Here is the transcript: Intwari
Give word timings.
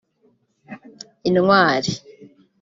Intwari 1.31 1.93